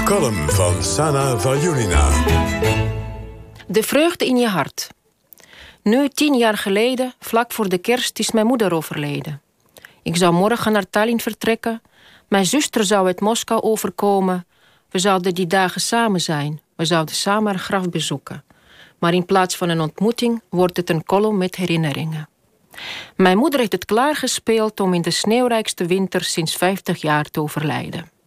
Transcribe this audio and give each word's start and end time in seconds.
De 0.00 0.46
van 0.48 0.82
Sana 0.82 1.38
Valjulina. 1.38 2.08
De 3.66 3.82
vreugde 3.82 4.26
in 4.26 4.36
je 4.36 4.48
hart. 4.48 4.88
Nu, 5.82 6.08
tien 6.08 6.34
jaar 6.34 6.56
geleden, 6.56 7.14
vlak 7.18 7.52
voor 7.52 7.68
de 7.68 7.78
kerst, 7.78 8.18
is 8.18 8.30
mijn 8.30 8.46
moeder 8.46 8.74
overleden. 8.74 9.40
Ik 10.02 10.16
zou 10.16 10.32
morgen 10.32 10.72
naar 10.72 10.90
Tallinn 10.90 11.20
vertrekken. 11.20 11.82
Mijn 12.28 12.46
zuster 12.46 12.84
zou 12.84 13.06
uit 13.06 13.20
Moskou 13.20 13.62
overkomen. 13.62 14.46
We 14.90 14.98
zouden 14.98 15.34
die 15.34 15.46
dagen 15.46 15.80
samen 15.80 16.20
zijn. 16.20 16.60
We 16.76 16.84
zouden 16.84 17.14
samen 17.14 17.52
haar 17.52 17.60
graf 17.60 17.88
bezoeken. 17.88 18.44
Maar 18.98 19.14
in 19.14 19.24
plaats 19.24 19.56
van 19.56 19.68
een 19.68 19.80
ontmoeting 19.80 20.42
wordt 20.48 20.76
het 20.76 20.90
een 20.90 21.04
kolom 21.04 21.36
met 21.36 21.56
herinneringen. 21.56 22.28
Mijn 23.16 23.38
moeder 23.38 23.60
heeft 23.60 23.72
het 23.72 23.84
klaargespeeld 23.84 24.80
om 24.80 24.94
in 24.94 25.02
de 25.02 25.10
sneeuwrijkste 25.10 25.86
winter 25.86 26.24
sinds 26.24 26.56
50 26.56 27.00
jaar 27.00 27.24
te 27.24 27.40
overlijden. 27.40 28.18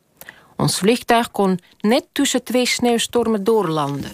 Ons 0.64 0.78
vliegtuig 0.78 1.32
kon 1.32 1.60
net 1.80 2.06
tussen 2.12 2.44
twee 2.44 2.66
sneeuwstormen 2.66 3.44
doorlanden. 3.44 4.12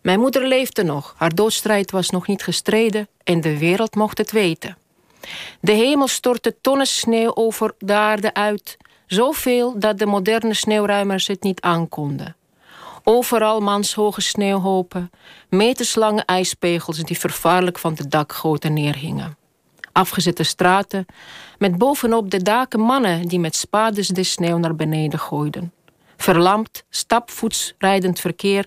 Mijn 0.00 0.20
moeder 0.20 0.46
leefde 0.46 0.82
nog, 0.82 1.14
haar 1.16 1.34
doodstrijd 1.34 1.90
was 1.90 2.10
nog 2.10 2.26
niet 2.26 2.42
gestreden 2.42 3.08
en 3.24 3.40
de 3.40 3.58
wereld 3.58 3.94
mocht 3.94 4.18
het 4.18 4.30
weten. 4.30 4.76
De 5.60 5.72
hemel 5.72 6.08
stortte 6.08 6.56
tonnen 6.60 6.86
sneeuw 6.86 7.34
over 7.34 7.74
de 7.78 7.94
aarde 7.94 8.34
uit, 8.34 8.76
zoveel 9.06 9.78
dat 9.78 9.98
de 9.98 10.06
moderne 10.06 10.54
sneeuwruimers 10.54 11.26
het 11.26 11.42
niet 11.42 11.60
aankonden. 11.60 12.36
Overal 13.04 13.60
manshoge 13.60 14.20
sneeuwhopen, 14.20 15.10
meterslange 15.48 16.22
ijspegels 16.24 16.98
die 16.98 17.18
vervaarlijk 17.18 17.78
van 17.78 17.94
de 17.94 18.08
dakgoten 18.08 18.72
neerhingen. 18.72 19.36
Afgezette 19.98 20.42
straten, 20.42 21.06
met 21.58 21.78
bovenop 21.78 22.30
de 22.30 22.42
daken 22.42 22.80
mannen 22.80 23.28
die 23.28 23.38
met 23.38 23.56
spades 23.56 24.08
de 24.08 24.22
sneeuw 24.22 24.58
naar 24.58 24.74
beneden 24.74 25.18
gooiden. 25.18 25.72
Verlamd, 26.16 26.84
stapvoets 26.90 27.74
rijdend 27.78 28.20
verkeer, 28.20 28.66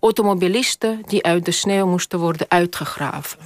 automobilisten 0.00 1.02
die 1.06 1.24
uit 1.24 1.44
de 1.44 1.50
sneeuw 1.50 1.86
moesten 1.86 2.18
worden 2.18 2.46
uitgegraven. 2.48 3.38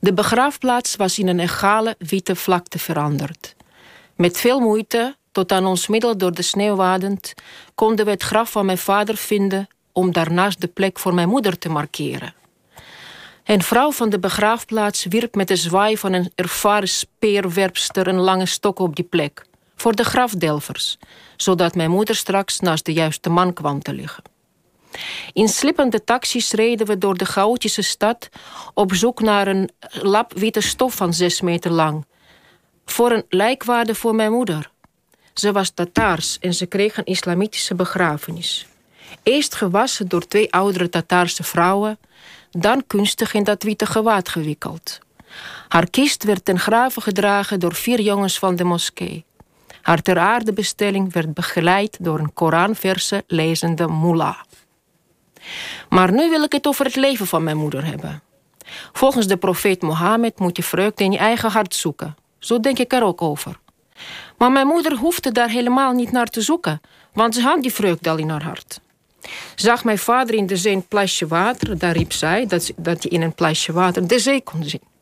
De 0.00 0.12
begraafplaats 0.12 0.96
was 0.96 1.18
in 1.18 1.28
een 1.28 1.40
egale 1.40 1.94
witte 1.98 2.36
vlakte 2.36 2.78
veranderd. 2.78 3.54
Met 4.16 4.38
veel 4.38 4.60
moeite 4.60 5.16
tot 5.32 5.52
aan 5.52 5.66
ons 5.66 5.88
middel 5.88 6.16
door 6.16 6.32
de 6.32 6.42
sneeuw 6.42 6.74
wadend, 6.74 7.34
konden 7.74 8.04
we 8.04 8.10
het 8.10 8.22
graf 8.22 8.50
van 8.50 8.66
mijn 8.66 8.78
vader 8.78 9.16
vinden 9.16 9.68
om 9.92 10.12
daarnaast 10.12 10.60
de 10.60 10.68
plek 10.68 10.98
voor 10.98 11.14
mijn 11.14 11.28
moeder 11.28 11.58
te 11.58 11.68
markeren. 11.68 12.34
Een 13.44 13.62
vrouw 13.62 13.92
van 13.92 14.08
de 14.08 14.18
begraafplaats 14.18 15.04
wierp 15.04 15.34
met 15.34 15.48
de 15.48 15.56
zwaai 15.56 15.98
van 15.98 16.12
een 16.12 16.32
ervaren 16.34 16.88
speerwerpster 16.88 18.08
een 18.08 18.20
lange 18.20 18.46
stok 18.46 18.78
op 18.78 18.96
die 18.96 19.04
plek, 19.04 19.44
voor 19.76 19.94
de 19.94 20.04
grafdelvers, 20.04 20.98
zodat 21.36 21.74
mijn 21.74 21.90
moeder 21.90 22.14
straks 22.14 22.60
naast 22.60 22.84
de 22.84 22.92
juiste 22.92 23.30
man 23.30 23.52
kwam 23.52 23.82
te 23.82 23.92
liggen. 23.92 24.22
In 25.32 25.48
slippende 25.48 26.04
taxis 26.04 26.52
reden 26.52 26.86
we 26.86 26.98
door 26.98 27.16
de 27.16 27.24
chaotische 27.24 27.82
stad 27.82 28.28
op 28.74 28.94
zoek 28.94 29.20
naar 29.20 29.46
een 29.46 29.70
lap 29.90 30.32
witte 30.32 30.60
stof 30.60 30.94
van 30.94 31.14
zes 31.14 31.40
meter 31.40 31.70
lang. 31.70 32.06
Voor 32.84 33.10
een 33.10 33.24
lijkwaarde 33.28 33.94
voor 33.94 34.14
mijn 34.14 34.32
moeder. 34.32 34.70
Ze 35.34 35.52
was 35.52 35.70
Tataars 35.70 36.38
en 36.38 36.54
ze 36.54 36.66
kreeg 36.66 36.96
een 36.96 37.04
islamitische 37.04 37.74
begrafenis. 37.74 38.66
Eerst 39.22 39.54
gewassen 39.54 40.08
door 40.08 40.26
twee 40.26 40.52
oudere 40.52 40.88
Tataarse 40.88 41.42
vrouwen, 41.42 41.98
dan 42.50 42.86
kunstig 42.86 43.34
in 43.34 43.44
dat 43.44 43.62
witte 43.62 43.86
gewaad 43.86 44.28
gewikkeld. 44.28 44.98
Haar 45.68 45.90
kist 45.90 46.24
werd 46.24 46.44
ten 46.44 46.58
graven 46.58 47.02
gedragen 47.02 47.60
door 47.60 47.74
vier 47.74 48.00
jongens 48.00 48.38
van 48.38 48.56
de 48.56 48.64
moskee. 48.64 49.24
Haar 49.82 50.02
ter 50.02 50.18
aarde 50.18 50.52
bestelling 50.52 51.12
werd 51.12 51.34
begeleid 51.34 51.96
door 52.00 52.18
een 52.18 52.32
Koranverse 52.32 53.24
lezende 53.26 53.88
mullah. 53.88 54.40
Maar 55.88 56.12
nu 56.12 56.30
wil 56.30 56.42
ik 56.42 56.52
het 56.52 56.66
over 56.66 56.84
het 56.84 56.96
leven 56.96 57.26
van 57.26 57.44
mijn 57.44 57.56
moeder 57.56 57.84
hebben. 57.84 58.22
Volgens 58.92 59.26
de 59.26 59.36
profeet 59.36 59.82
Mohammed 59.82 60.38
moet 60.38 60.56
je 60.56 60.62
vreugde 60.62 61.04
in 61.04 61.12
je 61.12 61.18
eigen 61.18 61.50
hart 61.50 61.74
zoeken. 61.74 62.16
Zo 62.38 62.60
denk 62.60 62.78
ik 62.78 62.92
er 62.92 63.02
ook 63.02 63.22
over. 63.22 63.58
Maar 64.38 64.52
mijn 64.52 64.66
moeder 64.66 64.96
hoefde 64.96 65.32
daar 65.32 65.48
helemaal 65.48 65.92
niet 65.92 66.12
naar 66.12 66.26
te 66.26 66.40
zoeken, 66.40 66.80
want 67.12 67.34
ze 67.34 67.40
had 67.40 67.62
die 67.62 67.72
vreugde 67.72 68.10
al 68.10 68.16
in 68.16 68.28
haar 68.28 68.42
hart. 68.42 68.80
Zag 69.54 69.84
mijn 69.84 69.98
vader 69.98 70.34
in 70.34 70.46
de 70.46 70.56
zee 70.56 70.74
een 70.74 70.86
plasje 70.88 71.26
water, 71.26 71.78
daar 71.78 71.96
riep 71.96 72.12
zij 72.12 72.46
dat, 72.46 72.72
dat 72.76 73.02
hij 73.02 73.10
in 73.12 73.22
een 73.22 73.34
plasje 73.34 73.72
water 73.72 74.08
de 74.08 74.18
zee 74.18 74.42
kon 74.42 74.64
zien. 74.64 74.92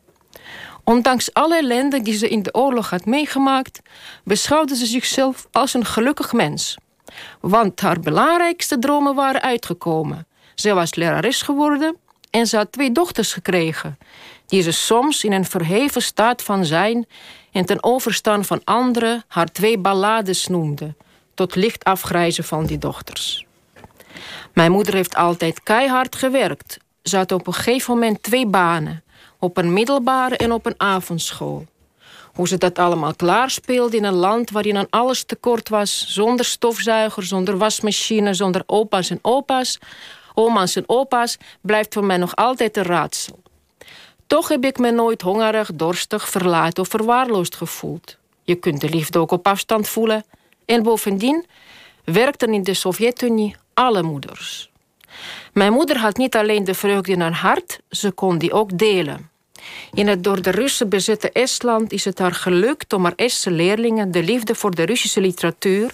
Ondanks 0.83 1.33
alle 1.33 1.57
ellende 1.57 2.01
die 2.01 2.17
ze 2.17 2.29
in 2.29 2.43
de 2.43 2.53
oorlog 2.53 2.89
had 2.89 3.05
meegemaakt, 3.05 3.81
beschouwde 4.23 4.75
ze 4.75 4.85
zichzelf 4.85 5.47
als 5.51 5.73
een 5.73 5.85
gelukkig 5.85 6.33
mens. 6.33 6.77
Want 7.39 7.81
haar 7.81 7.99
belangrijkste 7.99 8.79
dromen 8.79 9.15
waren 9.15 9.41
uitgekomen. 9.41 10.27
Ze 10.55 10.73
was 10.73 10.95
lerares 10.95 11.41
geworden 11.41 11.97
en 12.29 12.47
ze 12.47 12.57
had 12.57 12.71
twee 12.71 12.91
dochters 12.91 13.33
gekregen, 13.33 13.97
die 14.45 14.61
ze 14.61 14.71
soms 14.71 15.23
in 15.23 15.31
een 15.31 15.45
verheven 15.45 16.01
staat 16.01 16.41
van 16.41 16.65
zijn 16.65 17.07
en 17.51 17.65
ten 17.65 17.83
overstaan 17.83 18.45
van 18.45 18.61
anderen 18.63 19.23
haar 19.27 19.51
twee 19.51 19.77
ballades 19.77 20.47
noemde, 20.47 20.95
tot 21.33 21.55
licht 21.55 21.83
afgrijzen 21.83 22.43
van 22.43 22.65
die 22.65 22.77
dochters. 22.77 23.45
Mijn 24.53 24.71
moeder 24.71 24.93
heeft 24.93 25.15
altijd 25.15 25.63
keihard 25.63 26.15
gewerkt. 26.15 26.77
Ze 27.03 27.17
had 27.17 27.31
op 27.31 27.47
een 27.47 27.53
gegeven 27.53 27.93
moment 27.93 28.23
twee 28.23 28.47
banen, 28.47 29.03
op 29.39 29.57
een 29.57 29.73
middelbare 29.73 30.37
en 30.37 30.51
op 30.51 30.65
een 30.65 30.73
avondschool. 30.77 31.65
Hoe 32.33 32.47
ze 32.47 32.57
dat 32.57 32.79
allemaal 32.79 33.15
klaarspeelde 33.15 33.97
in 33.97 34.03
een 34.03 34.13
land 34.13 34.49
waarin 34.49 34.77
aan 34.77 34.89
alles 34.89 35.23
tekort 35.23 35.69
was, 35.69 36.05
zonder 36.07 36.45
stofzuiger, 36.45 37.23
zonder 37.23 37.57
wasmachine, 37.57 38.33
zonder 38.33 38.63
opa's 38.65 39.09
en 39.09 39.19
opa's, 39.21 39.79
oma's 40.33 40.75
en 40.75 40.83
opa's, 40.85 41.37
blijft 41.61 41.93
voor 41.93 42.05
mij 42.05 42.17
nog 42.17 42.35
altijd 42.35 42.77
een 42.77 42.83
raadsel. 42.83 43.41
Toch 44.27 44.47
heb 44.47 44.63
ik 44.65 44.77
me 44.77 44.91
nooit 44.91 45.21
hongerig, 45.21 45.69
dorstig, 45.73 46.29
verlaten 46.29 46.83
of 46.83 46.89
verwaarloosd 46.89 47.55
gevoeld. 47.55 48.17
Je 48.43 48.55
kunt 48.55 48.81
de 48.81 48.89
liefde 48.89 49.19
ook 49.19 49.31
op 49.31 49.47
afstand 49.47 49.87
voelen. 49.87 50.25
En 50.65 50.83
bovendien 50.83 51.45
werkten 52.03 52.53
in 52.53 52.63
de 52.63 52.73
Sovjet-Unie 52.73 53.55
alle 53.73 54.03
moeders. 54.03 54.71
Mijn 55.53 55.73
moeder 55.73 55.97
had 55.97 56.17
niet 56.17 56.35
alleen 56.35 56.63
de 56.63 56.73
vreugde 56.73 57.11
in 57.11 57.21
haar 57.21 57.35
hart, 57.35 57.79
ze 57.89 58.11
kon 58.11 58.37
die 58.37 58.53
ook 58.53 58.77
delen. 58.77 59.29
In 59.93 60.07
het 60.07 60.23
door 60.23 60.41
de 60.41 60.49
Russen 60.49 60.89
bezette 60.89 61.31
Estland 61.31 61.91
is 61.91 62.05
het 62.05 62.19
haar 62.19 62.33
gelukt 62.33 62.93
om 62.93 63.03
haar 63.03 63.13
Estse 63.15 63.51
leerlingen 63.51 64.11
de 64.11 64.23
liefde 64.23 64.55
voor 64.55 64.75
de 64.75 64.83
Russische 64.83 65.21
literatuur, 65.21 65.91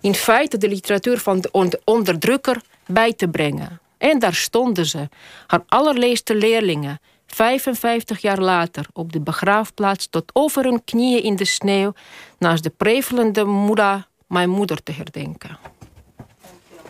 in 0.00 0.14
feite 0.14 0.58
de 0.58 0.68
literatuur 0.68 1.18
van 1.18 1.40
de 1.40 1.80
onderdrukker, 1.84 2.60
bij 2.86 3.12
te 3.12 3.28
brengen. 3.28 3.80
En 3.98 4.18
daar 4.18 4.34
stonden 4.34 4.86
ze, 4.86 5.08
haar 5.46 5.62
allerleeste 5.66 6.34
leerlingen, 6.34 7.00
55 7.26 8.20
jaar 8.20 8.40
later 8.40 8.86
op 8.92 9.12
de 9.12 9.20
begraafplaats 9.20 10.06
tot 10.10 10.30
over 10.32 10.64
hun 10.64 10.84
knieën 10.84 11.22
in 11.22 11.36
de 11.36 11.44
sneeuw 11.44 11.92
naast 12.38 12.62
de 12.62 12.70
prevelende 12.70 13.44
moeder, 13.44 14.06
mijn 14.26 14.50
moeder 14.50 14.82
te 14.82 14.92
herdenken. 14.92 15.58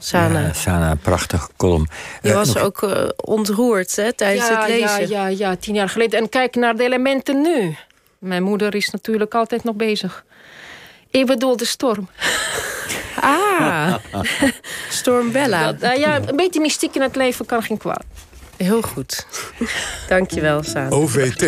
Sana. 0.05 0.41
Ja, 0.41 0.53
Sana, 0.53 0.95
prachtig 0.95 1.49
column. 1.57 1.89
Je 2.23 2.29
uh, 2.29 2.35
was 2.35 2.57
ook 2.57 2.83
uh, 2.83 3.09
ontroerd 3.17 3.97
hè, 3.97 4.13
tijdens 4.13 4.49
ja, 4.49 4.59
het 4.59 4.69
lezen. 4.69 5.09
Ja, 5.09 5.27
ja, 5.27 5.27
ja, 5.27 5.57
tien 5.57 5.75
jaar 5.75 5.89
geleden. 5.89 6.21
En 6.21 6.29
kijk 6.29 6.55
naar 6.55 6.77
de 6.77 6.85
elementen 6.85 7.41
nu. 7.41 7.77
Mijn 8.19 8.43
moeder 8.43 8.75
is 8.75 8.91
natuurlijk 8.91 9.35
altijd 9.35 9.65
nog 9.65 9.75
bezig. 9.75 10.25
Ik 11.11 11.27
bedoel 11.27 11.57
de 11.57 11.65
storm. 11.65 12.09
Ah, 13.21 13.95
Storm 14.89 15.33
Bella. 15.33 15.73
Dat, 15.73 15.93
uh, 15.93 15.99
ja, 15.99 16.17
een 16.27 16.37
beetje 16.37 16.61
mystiek 16.61 16.95
in 16.95 17.03
het 17.03 17.17
leven 17.17 17.47
kan 17.47 17.63
geen 17.63 17.79
kwaad. 17.79 18.05
Heel 18.57 18.83
goed. 18.83 19.27
Dankjewel, 20.09 20.63
Sana. 20.63 20.89
OVT. 20.89 21.43